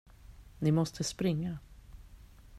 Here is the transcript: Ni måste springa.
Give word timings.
Ni 0.61 0.71
måste 0.71 1.03
springa. 1.03 1.59